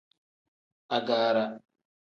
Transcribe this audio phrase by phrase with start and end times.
[0.97, 1.45] Agaara.